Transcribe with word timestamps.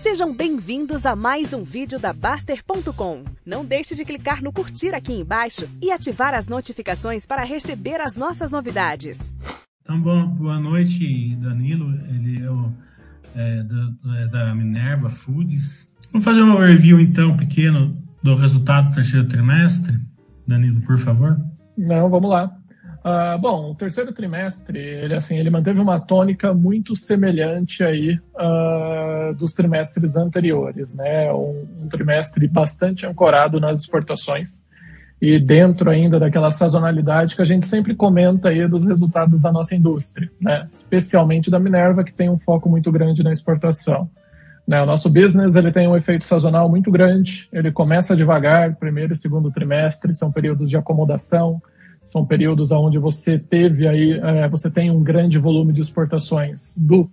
Sejam 0.00 0.32
bem-vindos 0.32 1.04
a 1.06 1.16
mais 1.16 1.52
um 1.52 1.64
vídeo 1.64 1.98
da 1.98 2.12
Baster.com. 2.12 3.24
Não 3.44 3.64
deixe 3.64 3.94
de 3.94 4.04
clicar 4.04 4.42
no 4.42 4.52
curtir 4.52 4.94
aqui 4.94 5.12
embaixo 5.12 5.68
e 5.82 5.90
ativar 5.90 6.34
as 6.34 6.48
notificações 6.48 7.26
para 7.26 7.44
receber 7.44 8.00
as 8.00 8.16
nossas 8.16 8.52
novidades. 8.52 9.34
Então, 9.82 10.00
bom, 10.00 10.26
boa 10.28 10.60
noite, 10.60 11.34
Danilo. 11.36 11.92
Ele 12.08 12.42
é, 12.42 12.50
o, 12.50 12.72
é, 13.34 13.62
do, 13.62 13.96
é 14.16 14.28
da 14.28 14.54
Minerva 14.54 15.08
Foods. 15.08 15.88
Vamos 16.12 16.24
fazer 16.24 16.42
um 16.42 16.56
review, 16.56 17.00
então, 17.00 17.36
pequeno 17.36 17.96
do 18.22 18.36
resultado 18.36 18.90
do 18.90 18.94
terceiro 18.94 19.26
trimestre. 19.26 19.98
Danilo, 20.46 20.80
por 20.82 20.98
favor. 20.98 21.40
Não, 21.76 22.08
vamos 22.08 22.30
lá. 22.30 22.56
Uh, 23.06 23.38
bom, 23.38 23.70
o 23.70 23.74
terceiro 23.76 24.12
trimestre, 24.12 24.80
ele 24.80 25.14
assim, 25.14 25.38
ele 25.38 25.48
manteve 25.48 25.78
uma 25.78 26.00
tônica 26.00 26.52
muito 26.52 26.96
semelhante 26.96 27.84
aí 27.84 28.18
uh, 28.34 29.32
dos 29.36 29.52
trimestres 29.52 30.16
anteriores, 30.16 30.92
né? 30.92 31.32
Um, 31.32 31.68
um, 31.82 31.88
trimestre 31.88 32.48
bastante 32.48 33.06
ancorado 33.06 33.60
nas 33.60 33.82
exportações 33.82 34.66
e 35.22 35.38
dentro 35.38 35.88
ainda 35.88 36.18
daquela 36.18 36.50
sazonalidade 36.50 37.36
que 37.36 37.42
a 37.42 37.44
gente 37.44 37.68
sempre 37.68 37.94
comenta 37.94 38.48
aí 38.48 38.66
dos 38.66 38.84
resultados 38.84 39.38
da 39.38 39.52
nossa 39.52 39.76
indústria, 39.76 40.28
né? 40.40 40.66
Especialmente 40.72 41.48
da 41.48 41.60
Minerva, 41.60 42.02
que 42.02 42.12
tem 42.12 42.28
um 42.28 42.40
foco 42.40 42.68
muito 42.68 42.90
grande 42.90 43.22
na 43.22 43.30
exportação. 43.30 44.10
Né? 44.66 44.82
O 44.82 44.86
nosso 44.86 45.08
business 45.08 45.54
ele 45.54 45.70
tem 45.70 45.86
um 45.86 45.96
efeito 45.96 46.24
sazonal 46.24 46.68
muito 46.68 46.90
grande. 46.90 47.48
Ele 47.52 47.70
começa 47.70 48.16
devagar, 48.16 48.74
primeiro 48.74 49.12
e 49.12 49.16
segundo 49.16 49.52
trimestre 49.52 50.12
são 50.12 50.32
períodos 50.32 50.68
de 50.68 50.76
acomodação 50.76 51.62
são 52.08 52.24
períodos 52.24 52.70
onde 52.70 52.98
você 52.98 53.38
teve 53.38 53.86
aí, 53.86 54.12
é, 54.12 54.48
você 54.48 54.70
tem 54.70 54.90
um 54.90 55.02
grande 55.02 55.38
volume 55.38 55.72
de 55.72 55.80
exportações 55.80 56.76
do 56.76 57.10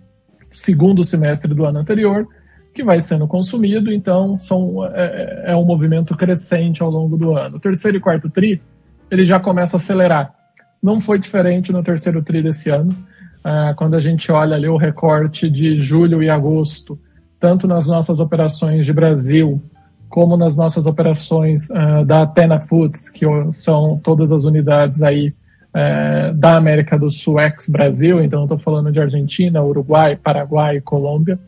segundo 0.51 1.03
semestre 1.03 1.53
do 1.53 1.65
ano 1.65 1.79
anterior, 1.79 2.27
que 2.73 2.83
vai 2.83 2.99
sendo 2.99 3.27
consumido, 3.27 3.91
então 3.91 4.37
são, 4.39 4.85
é, 4.85 5.43
é, 5.47 5.51
é 5.51 5.55
um 5.55 5.65
movimento 5.65 6.15
crescente 6.15 6.81
ao 6.81 6.89
longo 6.89 7.17
do 7.17 7.35
ano. 7.35 7.57
O 7.57 7.59
terceiro 7.59 7.97
e 7.97 7.99
quarto 7.99 8.29
TRI, 8.29 8.61
ele 9.09 9.23
já 9.23 9.39
começa 9.39 9.77
a 9.77 9.79
acelerar. 9.79 10.33
Não 10.81 10.99
foi 10.99 11.19
diferente 11.19 11.71
no 11.71 11.83
terceiro 11.83 12.21
TRI 12.23 12.41
desse 12.41 12.69
ano. 12.69 12.95
Ah, 13.43 13.73
quando 13.75 13.95
a 13.95 13.99
gente 13.99 14.31
olha 14.31 14.55
ali 14.55 14.67
o 14.67 14.77
recorte 14.77 15.49
de 15.49 15.79
julho 15.79 16.23
e 16.23 16.29
agosto, 16.29 16.99
tanto 17.39 17.67
nas 17.67 17.87
nossas 17.87 18.19
operações 18.19 18.85
de 18.85 18.93
Brasil 18.93 19.61
como 20.13 20.37
nas 20.37 20.55
nossas 20.55 20.85
operações 20.85 21.71
uh, 21.71 22.05
da 22.05 22.21
Atena 22.21 22.61
Foods, 22.61 23.09
que 23.09 23.25
são 23.51 23.99
todas 24.03 24.31
as 24.31 24.43
unidades 24.43 25.01
aí 25.01 25.33
uh, 25.73 26.31
da 26.35 26.55
América 26.55 26.99
do 26.99 27.09
Sul, 27.09 27.39
ex-Brasil, 27.39 28.23
então 28.23 28.43
estou 28.43 28.59
falando 28.59 28.91
de 28.91 28.99
Argentina, 28.99 29.63
Uruguai, 29.63 30.15
Paraguai 30.15 30.77
e 30.77 30.81
Colômbia. 30.81 31.39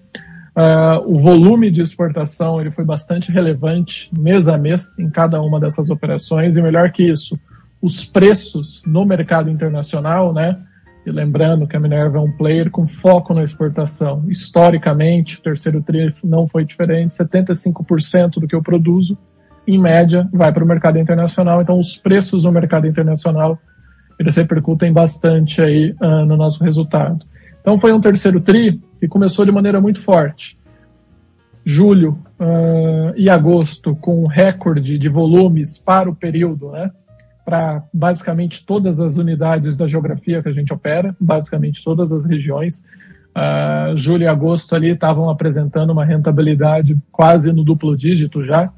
Uh, 0.56 0.98
o 1.06 1.20
volume 1.20 1.70
de 1.70 1.84
exportação 1.84 2.60
ele 2.60 2.72
foi 2.72 2.84
bastante 2.84 3.32
relevante 3.32 4.10
mês 4.18 4.48
a 4.48 4.58
mês 4.58 4.98
em 4.98 5.12
cada 5.12 5.40
uma 5.44 5.60
dessas 5.60 5.92
operações, 5.92 6.58
e 6.58 6.62
melhor 6.64 6.90
que 6.90 7.04
isso, 7.04 7.40
os 7.80 8.04
preços 8.04 8.82
no 8.84 9.06
mercado 9.06 9.48
internacional, 9.48 10.34
né, 10.34 10.58
e 11.06 11.12
lembrando 11.12 11.68
que 11.68 11.78
a 11.78 11.80
Minerva 11.80 12.18
é 12.18 12.22
um 12.22 12.32
player 12.32 12.72
com 12.72 12.88
foco 12.88 13.34
na 13.34 13.44
exportação. 13.44 14.24
Historicamente, 14.28 15.38
o 15.38 15.42
terceiro 15.42 15.82
TRI 15.82 16.12
não 16.24 16.48
foi 16.48 16.66
diferente. 16.66 17.14
75% 17.14 18.40
do 18.40 18.48
que 18.48 18.56
eu 18.56 18.62
produzo, 18.62 19.16
em 19.68 19.78
média, 19.80 20.28
vai 20.34 20.52
para 20.52 20.64
o 20.64 20.68
mercado 20.68 20.98
internacional. 20.98 21.62
Então, 21.62 21.78
os 21.78 21.96
preços 21.96 22.44
no 22.44 22.52
mercado 22.52 22.88
internacional, 22.88 23.60
eles 24.20 24.36
repercutem 24.36 24.92
bastante 24.92 25.62
aí 25.62 25.96
uh, 26.02 26.26
no 26.26 26.36
nosso 26.36 26.64
resultado. 26.64 27.24
Então, 27.62 27.78
foi 27.78 27.94
um 27.94 28.02
terceiro 28.02 28.40
TRI 28.40 28.82
que 29.00 29.08
começou 29.08 29.46
de 29.46 29.52
maneira 29.52 29.80
muito 29.80 30.00
forte. 30.00 30.58
Julho 31.64 32.20
uh, 32.40 33.14
e 33.16 33.30
agosto, 33.30 33.96
com 33.96 34.26
recorde 34.26 34.98
de 34.98 35.10
volumes 35.10 35.78
para 35.78 36.10
o 36.10 36.16
período, 36.16 36.72
né? 36.72 36.92
Para 37.46 37.84
basicamente 37.94 38.66
todas 38.66 39.00
as 39.00 39.18
unidades 39.18 39.78
da 39.78 39.88
geografia 39.88 40.42
que 40.42 40.50
a 40.50 40.52
gente 40.52 40.74
opera, 40.74 41.16
basicamente 41.20 41.84
todas 41.84 42.12
as 42.12 42.26
regiões. 42.26 42.84
Uh, 43.38 43.96
julho 43.96 44.24
e 44.24 44.28
agosto 44.28 44.74
ali 44.74 44.90
estavam 44.90 45.30
apresentando 45.30 45.92
uma 45.92 46.04
rentabilidade 46.04 46.98
quase 47.12 47.54
no 47.54 47.64
duplo 47.64 47.96
dígito 47.96 48.44
já. 48.44 48.72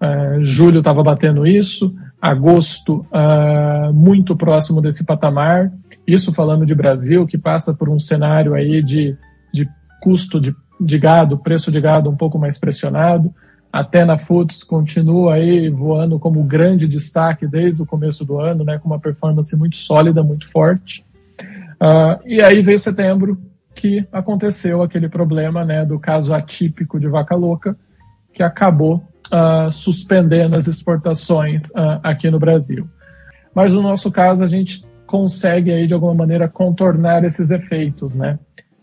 Uh, 0.00 0.44
julho 0.44 0.78
estava 0.78 1.02
batendo 1.02 1.46
isso, 1.46 1.94
agosto 2.20 3.04
uh, 3.10 3.92
muito 3.92 4.36
próximo 4.36 4.80
desse 4.80 5.04
patamar. 5.04 5.72
Isso 6.06 6.32
falando 6.32 6.64
de 6.64 6.74
Brasil, 6.74 7.26
que 7.26 7.36
passa 7.36 7.74
por 7.74 7.88
um 7.88 7.98
cenário 7.98 8.54
aí 8.54 8.82
de, 8.82 9.16
de 9.52 9.68
custo 10.00 10.40
de, 10.40 10.54
de 10.80 10.98
gado, 10.98 11.38
preço 11.38 11.72
de 11.72 11.80
gado 11.80 12.08
um 12.08 12.16
pouco 12.16 12.38
mais 12.38 12.56
pressionado. 12.56 13.34
A 13.76 13.84
Tena 13.84 14.16
Foods 14.16 14.64
continua 14.64 15.34
aí 15.34 15.68
voando 15.68 16.18
como 16.18 16.42
grande 16.42 16.88
destaque 16.88 17.46
desde 17.46 17.82
o 17.82 17.86
começo 17.86 18.24
do 18.24 18.40
ano, 18.40 18.64
né, 18.64 18.78
com 18.78 18.88
uma 18.88 18.98
performance 18.98 19.54
muito 19.54 19.76
sólida, 19.76 20.22
muito 20.22 20.50
forte. 20.50 21.04
Uh, 21.78 22.16
e 22.24 22.40
aí 22.40 22.62
veio 22.62 22.78
setembro, 22.78 23.38
que 23.74 24.08
aconteceu 24.10 24.80
aquele 24.80 25.10
problema 25.10 25.62
né, 25.62 25.84
do 25.84 25.98
caso 25.98 26.32
atípico 26.32 26.98
de 26.98 27.06
vaca 27.06 27.34
louca, 27.36 27.76
que 28.32 28.42
acabou 28.42 29.04
uh, 29.26 29.70
suspendendo 29.70 30.56
as 30.56 30.66
exportações 30.66 31.64
uh, 31.72 32.00
aqui 32.02 32.30
no 32.30 32.38
Brasil. 32.38 32.88
Mas 33.54 33.74
no 33.74 33.82
nosso 33.82 34.10
caso, 34.10 34.42
a 34.42 34.46
gente 34.46 34.86
consegue 35.06 35.70
aí 35.70 35.86
de 35.86 35.92
alguma 35.92 36.14
maneira 36.14 36.48
contornar 36.48 37.24
esses 37.24 37.50
efeitos, 37.50 38.14
né? 38.14 38.38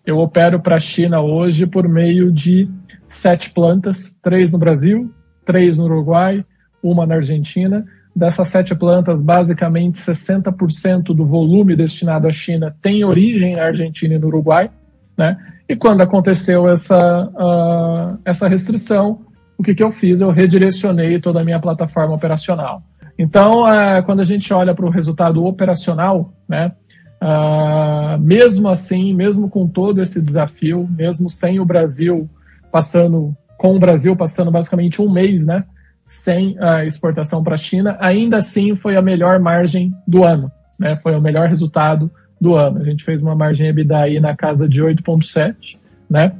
Eu 0.05 0.19
opero 0.19 0.59
para 0.59 0.75
a 0.75 0.79
China 0.79 1.21
hoje 1.21 1.65
por 1.65 1.87
meio 1.87 2.29
de 2.31 2.69
sete 3.07 3.49
plantas, 3.51 4.19
três 4.21 4.51
no 4.51 4.57
Brasil, 4.57 5.09
três 5.45 5.77
no 5.77 5.85
Uruguai, 5.85 6.45
uma 6.81 7.05
na 7.05 7.15
Argentina. 7.15 7.85
Dessas 8.13 8.49
sete 8.49 8.75
plantas, 8.75 9.21
basicamente 9.21 9.97
60% 9.99 11.15
do 11.15 11.25
volume 11.25 11.75
destinado 11.75 12.27
à 12.27 12.31
China 12.31 12.75
tem 12.81 13.03
origem 13.05 13.55
na 13.55 13.63
Argentina 13.63 14.15
e 14.15 14.19
no 14.19 14.27
Uruguai. 14.27 14.69
Né? 15.17 15.37
E 15.69 15.75
quando 15.75 16.01
aconteceu 16.01 16.67
essa, 16.67 17.25
uh, 17.27 18.19
essa 18.25 18.47
restrição, 18.47 19.21
o 19.57 19.63
que, 19.63 19.73
que 19.73 19.83
eu 19.83 19.91
fiz? 19.91 20.19
Eu 20.19 20.31
redirecionei 20.31 21.19
toda 21.19 21.39
a 21.39 21.45
minha 21.45 21.59
plataforma 21.59 22.13
operacional. 22.13 22.83
Então, 23.17 23.63
uh, 23.63 24.03
quando 24.05 24.19
a 24.19 24.25
gente 24.25 24.53
olha 24.53 24.75
para 24.75 24.85
o 24.85 24.89
resultado 24.89 25.45
operacional, 25.45 26.33
né, 26.47 26.73
uh, 27.23 28.19
mesmo 28.19 28.67
assim, 28.67 29.13
mesmo 29.13 29.49
com 29.49 29.67
todo 29.67 30.01
esse 30.01 30.21
desafio, 30.21 30.87
mesmo 30.91 31.29
sem 31.29 31.59
o 31.59 31.65
Brasil 31.65 32.29
passando, 32.71 33.35
com 33.57 33.75
o 33.75 33.79
Brasil 33.79 34.15
passando 34.15 34.51
basicamente 34.51 35.01
um 35.01 35.09
mês, 35.09 35.47
né? 35.47 35.63
Sem 36.05 36.57
a 36.59 36.85
exportação 36.85 37.41
para 37.41 37.55
a 37.55 37.57
China, 37.57 37.97
ainda 37.99 38.37
assim 38.37 38.75
foi 38.75 38.97
a 38.97 39.01
melhor 39.01 39.39
margem 39.39 39.93
do 40.05 40.23
ano, 40.23 40.51
né? 40.77 40.97
Foi 40.97 41.15
o 41.15 41.21
melhor 41.21 41.47
resultado 41.47 42.11
do 42.39 42.55
ano. 42.55 42.81
A 42.81 42.83
gente 42.83 43.05
fez 43.05 43.21
uma 43.21 43.35
margem 43.35 43.67
EBITDA 43.67 43.97
aí 43.97 44.19
na 44.19 44.35
casa 44.35 44.67
de 44.67 44.83
8,7, 44.83 45.77
né? 46.09 46.33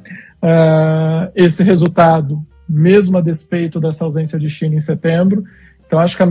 Uh, 0.43 1.31
esse 1.33 1.63
resultado, 1.63 2.45
mesmo 2.67 3.17
a 3.17 3.21
despeito 3.21 3.79
dessa 3.79 4.03
ausência 4.03 4.37
de 4.37 4.49
China 4.49 4.75
em 4.75 4.81
setembro, 4.81 5.45
então 5.87 5.99
acho 5.99 6.17
que 6.17 6.23
a, 6.23 6.27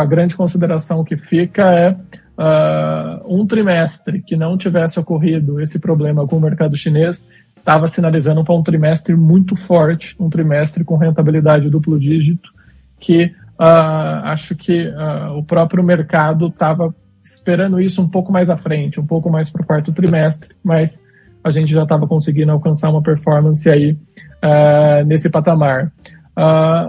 a 0.00 0.04
grande 0.04 0.34
consideração 0.34 1.04
que 1.04 1.16
fica 1.16 1.70
é 1.72 1.96
uh, 2.38 3.24
um 3.26 3.46
trimestre 3.46 4.22
que 4.22 4.36
não 4.36 4.56
tivesse 4.56 4.98
ocorrido 5.00 5.60
esse 5.60 5.78
problema 5.78 6.26
com 6.26 6.36
o 6.36 6.40
mercado 6.40 6.76
chinês 6.76 7.28
estava 7.66 7.88
sinalizando 7.88 8.44
para 8.44 8.54
um 8.54 8.62
trimestre 8.62 9.16
muito 9.16 9.56
forte, 9.56 10.14
um 10.20 10.30
trimestre 10.30 10.84
com 10.84 10.96
rentabilidade 10.96 11.68
duplo 11.68 11.98
dígito, 11.98 12.54
que 13.00 13.24
uh, 13.58 14.22
acho 14.22 14.54
que 14.54 14.86
uh, 14.86 15.36
o 15.36 15.42
próprio 15.42 15.82
mercado 15.82 16.46
estava 16.46 16.94
esperando 17.24 17.80
isso 17.80 18.00
um 18.00 18.08
pouco 18.08 18.30
mais 18.30 18.50
à 18.50 18.56
frente, 18.56 19.00
um 19.00 19.06
pouco 19.06 19.28
mais 19.28 19.50
para 19.50 19.62
o 19.62 19.66
quarto 19.66 19.92
trimestre, 19.92 20.54
mas 20.62 21.02
a 21.42 21.50
gente 21.50 21.72
já 21.72 21.82
estava 21.82 22.06
conseguindo 22.06 22.52
alcançar 22.52 22.88
uma 22.88 23.02
performance 23.02 23.68
aí 23.68 23.98
uh, 24.44 25.04
nesse 25.04 25.28
patamar. 25.28 25.92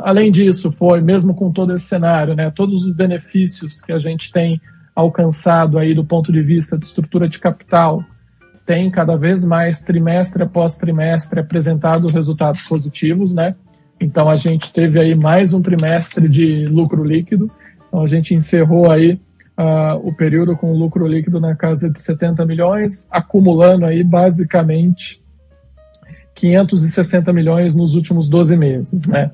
além 0.04 0.32
disso, 0.32 0.72
foi 0.72 1.02
mesmo 1.02 1.34
com 1.34 1.52
todo 1.52 1.74
esse 1.74 1.86
cenário, 1.86 2.36
né, 2.36 2.52
todos 2.52 2.86
os 2.86 2.96
benefícios 2.96 3.82
que 3.82 3.92
a 3.92 3.98
gente 3.98 4.32
tem 4.32 4.62
alcançado 4.98 5.78
aí 5.78 5.94
do 5.94 6.04
ponto 6.04 6.32
de 6.32 6.42
vista 6.42 6.76
de 6.76 6.84
estrutura 6.84 7.30
de 7.30 7.38
capital, 7.38 8.04
tem 8.66 8.90
cada 8.90 9.16
vez 9.16 9.46
mais, 9.46 9.84
trimestre 9.84 10.42
após 10.42 10.80
trimestre, 10.80 11.40
apresentado 11.40 12.08
resultados 12.08 12.68
positivos, 12.68 13.32
né? 13.32 13.54
Então 14.02 14.28
a 14.28 14.34
gente 14.34 14.74
teve 14.74 15.00
aí 15.00 15.14
mais 15.14 15.54
um 15.54 15.62
trimestre 15.62 16.28
de 16.28 16.66
lucro 16.66 17.04
líquido. 17.04 17.52
Então 17.88 18.02
a 18.02 18.08
gente 18.08 18.34
encerrou 18.34 18.92
aí 18.92 19.22
uh, 19.56 19.98
o 20.04 20.12
período 20.16 20.58
com 20.58 20.74
lucro 20.74 21.06
líquido 21.06 21.40
na 21.40 21.56
casa 21.56 21.92
de 21.92 22.02
70 22.02 22.44
milhões, 22.48 23.08
acumulando 23.12 23.86
aí 23.86 24.04
basicamente 24.04 25.22
560 26.34 27.32
milhões 27.32 27.76
nos 27.76 27.94
últimos 27.94 28.28
12 28.28 28.58
meses, 28.58 29.06
né? 29.06 29.30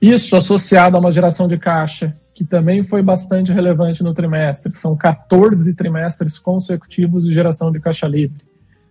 Isso 0.00 0.34
associado 0.34 0.96
a 0.96 1.00
uma 1.00 1.12
geração 1.12 1.46
de 1.46 1.58
caixa 1.58 2.16
que 2.34 2.44
também 2.44 2.82
foi 2.82 3.00
bastante 3.00 3.52
relevante 3.52 4.02
no 4.02 4.12
trimestre, 4.12 4.76
são 4.76 4.96
14 4.96 5.72
trimestres 5.74 6.38
consecutivos 6.38 7.24
de 7.24 7.32
geração 7.32 7.70
de 7.70 7.78
caixa 7.78 8.08
livre. 8.08 8.42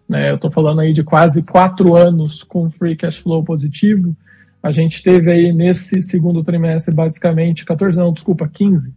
né? 0.07 0.31
Eu 0.31 0.35
estou 0.35 0.49
falando 0.49 0.79
aí 0.79 0.93
de 0.93 1.03
quase 1.03 1.43
quatro 1.43 1.95
anos 1.95 2.41
com 2.41 2.71
free 2.71 2.95
cash 2.95 3.17
flow 3.17 3.43
positivo. 3.43 4.15
A 4.61 4.71
gente 4.71 5.03
teve 5.03 5.29
aí 5.29 5.51
nesse 5.51 6.01
segundo 6.01 6.41
trimestre 6.41 6.93
basicamente 6.93 7.65
14, 7.65 7.97
não, 7.99 8.13
desculpa, 8.13 8.47
15, 8.47 8.95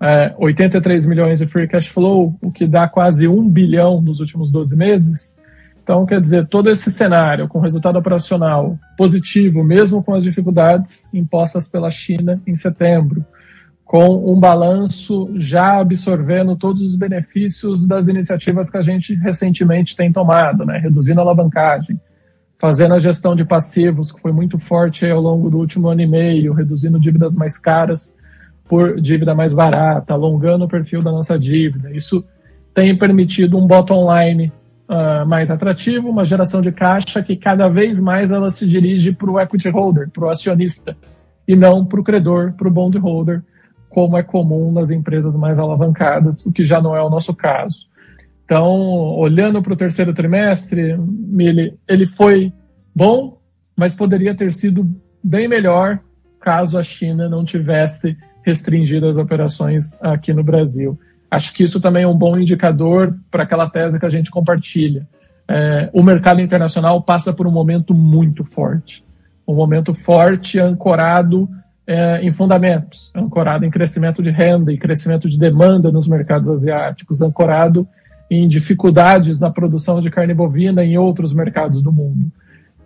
é, 0.00 0.32
83 0.38 1.04
milhões 1.06 1.40
de 1.40 1.46
free 1.46 1.66
cash 1.66 1.88
flow, 1.88 2.36
o 2.40 2.52
que 2.52 2.68
dá 2.68 2.86
quase 2.86 3.26
um 3.26 3.48
bilhão 3.48 4.00
nos 4.00 4.20
últimos 4.20 4.52
12 4.52 4.76
meses. 4.76 5.40
Então, 5.82 6.06
quer 6.06 6.20
dizer, 6.20 6.46
todo 6.46 6.70
esse 6.70 6.88
cenário 6.88 7.48
com 7.48 7.58
resultado 7.58 7.98
operacional 7.98 8.78
positivo, 8.96 9.64
mesmo 9.64 10.04
com 10.04 10.14
as 10.14 10.22
dificuldades 10.22 11.12
impostas 11.12 11.68
pela 11.68 11.90
China 11.90 12.40
em 12.46 12.54
setembro, 12.54 13.26
com 13.92 14.32
um 14.32 14.40
balanço 14.40 15.28
já 15.34 15.78
absorvendo 15.78 16.56
todos 16.56 16.80
os 16.80 16.96
benefícios 16.96 17.86
das 17.86 18.08
iniciativas 18.08 18.70
que 18.70 18.78
a 18.78 18.82
gente 18.82 19.14
recentemente 19.14 19.94
tem 19.94 20.10
tomado, 20.10 20.64
né? 20.64 20.78
reduzindo 20.78 21.20
a 21.20 21.22
alavancagem, 21.22 22.00
fazendo 22.58 22.94
a 22.94 22.98
gestão 22.98 23.36
de 23.36 23.44
passivos, 23.44 24.10
que 24.10 24.18
foi 24.18 24.32
muito 24.32 24.58
forte 24.58 25.04
ao 25.04 25.20
longo 25.20 25.50
do 25.50 25.58
último 25.58 25.88
ano 25.88 26.00
e 26.00 26.06
meio, 26.06 26.54
reduzindo 26.54 26.98
dívidas 26.98 27.36
mais 27.36 27.58
caras 27.58 28.16
por 28.64 28.98
dívida 28.98 29.34
mais 29.34 29.52
barata, 29.52 30.14
alongando 30.14 30.64
o 30.64 30.68
perfil 30.68 31.02
da 31.02 31.12
nossa 31.12 31.38
dívida. 31.38 31.94
Isso 31.94 32.24
tem 32.72 32.96
permitido 32.96 33.58
um 33.58 33.66
bottom 33.66 34.08
line 34.10 34.50
uh, 34.88 35.26
mais 35.26 35.50
atrativo, 35.50 36.08
uma 36.08 36.24
geração 36.24 36.62
de 36.62 36.72
caixa 36.72 37.22
que 37.22 37.36
cada 37.36 37.68
vez 37.68 38.00
mais 38.00 38.32
ela 38.32 38.48
se 38.48 38.66
dirige 38.66 39.12
para 39.12 39.30
o 39.30 39.38
equity 39.38 39.68
holder, 39.68 40.08
para 40.08 40.24
o 40.24 40.30
acionista, 40.30 40.96
e 41.46 41.54
não 41.54 41.84
para 41.84 42.00
o 42.00 42.02
credor, 42.02 42.54
para 42.54 42.68
o 42.68 42.70
bond 42.70 42.96
holder, 42.96 43.42
como 43.92 44.16
é 44.16 44.22
comum 44.22 44.72
nas 44.72 44.90
empresas 44.90 45.36
mais 45.36 45.58
alavancadas, 45.58 46.46
o 46.46 46.50
que 46.50 46.64
já 46.64 46.80
não 46.80 46.96
é 46.96 47.02
o 47.02 47.10
nosso 47.10 47.34
caso. 47.34 47.86
Então, 48.44 48.70
olhando 48.70 49.62
para 49.62 49.74
o 49.74 49.76
terceiro 49.76 50.14
trimestre, 50.14 50.98
ele, 51.38 51.74
ele 51.86 52.06
foi 52.06 52.52
bom, 52.94 53.38
mas 53.76 53.94
poderia 53.94 54.34
ter 54.34 54.52
sido 54.52 54.88
bem 55.22 55.46
melhor 55.46 56.00
caso 56.40 56.78
a 56.78 56.82
China 56.82 57.28
não 57.28 57.44
tivesse 57.44 58.16
restringido 58.44 59.08
as 59.08 59.16
operações 59.16 60.02
aqui 60.02 60.32
no 60.32 60.42
Brasil. 60.42 60.98
Acho 61.30 61.52
que 61.52 61.62
isso 61.62 61.80
também 61.80 62.02
é 62.02 62.08
um 62.08 62.16
bom 62.16 62.36
indicador 62.36 63.16
para 63.30 63.44
aquela 63.44 63.68
tese 63.70 63.98
que 63.98 64.06
a 64.06 64.10
gente 64.10 64.30
compartilha. 64.30 65.06
É, 65.46 65.90
o 65.92 66.02
mercado 66.02 66.40
internacional 66.40 67.02
passa 67.02 67.32
por 67.32 67.46
um 67.46 67.52
momento 67.52 67.94
muito 67.94 68.42
forte. 68.42 69.04
Um 69.46 69.54
momento 69.54 69.94
forte 69.94 70.58
ancorado 70.58 71.48
é, 71.86 72.20
em 72.22 72.30
fundamentos, 72.30 73.10
ancorado 73.14 73.64
em 73.64 73.70
crescimento 73.70 74.22
de 74.22 74.30
renda 74.30 74.72
e 74.72 74.78
crescimento 74.78 75.28
de 75.28 75.38
demanda 75.38 75.90
nos 75.90 76.06
mercados 76.06 76.48
asiáticos, 76.48 77.22
ancorado 77.22 77.86
em 78.30 78.48
dificuldades 78.48 79.40
na 79.40 79.50
produção 79.50 80.00
de 80.00 80.10
carne 80.10 80.32
bovina 80.32 80.84
em 80.84 80.96
outros 80.96 81.34
mercados 81.34 81.82
do 81.82 81.92
mundo. 81.92 82.30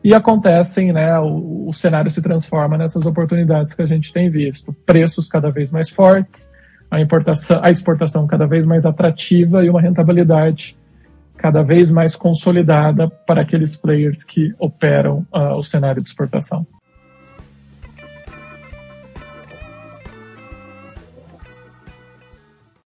E 0.02 0.14
acontecem, 0.14 0.92
né, 0.92 1.18
o, 1.18 1.68
o 1.68 1.72
cenário 1.72 2.10
se 2.10 2.22
transforma 2.22 2.78
nessas 2.78 3.06
oportunidades 3.06 3.74
que 3.74 3.82
a 3.82 3.86
gente 3.86 4.12
tem 4.12 4.30
visto. 4.30 4.72
Preços 4.84 5.28
cada 5.28 5.50
vez 5.50 5.70
mais 5.70 5.90
fortes, 5.90 6.52
a, 6.90 7.00
importação, 7.00 7.60
a 7.62 7.70
exportação 7.70 8.26
cada 8.26 8.46
vez 8.46 8.64
mais 8.64 8.86
atrativa 8.86 9.64
e 9.64 9.70
uma 9.70 9.80
rentabilidade 9.80 10.76
cada 11.36 11.62
vez 11.62 11.90
mais 11.90 12.16
consolidada 12.16 13.08
para 13.08 13.42
aqueles 13.42 13.76
players 13.76 14.24
que 14.24 14.54
operam 14.58 15.26
uh, 15.32 15.54
o 15.56 15.62
cenário 15.62 16.02
de 16.02 16.08
exportação. 16.08 16.66